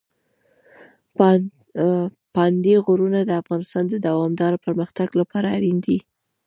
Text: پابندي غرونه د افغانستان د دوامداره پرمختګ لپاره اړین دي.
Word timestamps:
پابندي 2.35 2.75
غرونه 2.85 3.19
د 3.25 3.31
افغانستان 3.41 3.83
د 3.89 3.95
دوامداره 4.07 4.57
پرمختګ 4.65 5.09
لپاره 5.19 5.47
اړین 5.57 5.77
دي. 5.85 5.97